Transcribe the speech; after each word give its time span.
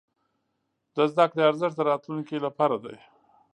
د 0.95 0.97
زده 1.11 1.25
کړې 1.31 1.41
ارزښت 1.49 1.75
د 1.77 1.81
راتلونکي 1.89 2.35
لپاره 2.45 2.75
دی. 2.83 2.97